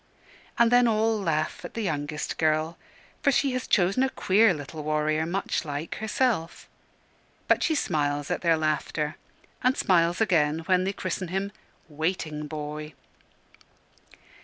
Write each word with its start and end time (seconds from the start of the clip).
And 0.57 0.71
then 0.71 0.87
all 0.87 1.19
laugh 1.21 1.63
at 1.63 1.75
the 1.75 1.83
youngest 1.83 2.39
girl, 2.39 2.75
for 3.21 3.31
she 3.31 3.51
has 3.51 3.67
chosen 3.67 4.01
a 4.01 4.09
queer 4.09 4.51
little 4.51 4.83
warrior, 4.83 5.27
much 5.27 5.63
like 5.63 5.97
herself; 5.97 6.67
but 7.47 7.61
she 7.61 7.75
smiles 7.75 8.31
at 8.31 8.41
their 8.41 8.57
laughter, 8.57 9.17
and 9.63 9.77
smiles 9.77 10.19
again 10.19 10.61
when 10.65 10.85
they 10.85 10.91
christen 10.93 11.27
him 11.27 11.51
"Waiting 11.87 12.47
Boy." 12.47 12.95